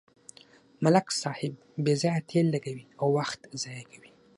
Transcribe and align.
ملک 0.83 1.07
صاحب 1.21 1.53
بې 1.83 1.93
ځایه 2.01 2.21
تېل 2.29 2.45
لګوي 2.55 2.85
او 3.01 3.07
وخت 3.17 3.41
ضایع 3.63 3.85
کوي. 3.91 4.11